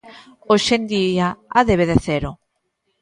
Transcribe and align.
Hoxe 0.51 0.73
en 0.79 0.83
día 0.95 1.27
a 1.59 1.59
débeda 1.69 1.95
é 1.99 2.03
cero. 2.07 2.31